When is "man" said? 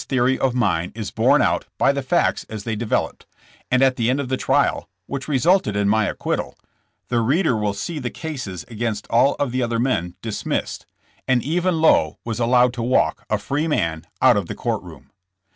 13.67-14.03